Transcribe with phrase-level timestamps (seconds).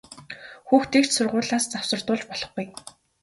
[0.67, 2.65] Хүүхдийг ч сургуулиас завсардуулж болохгүй!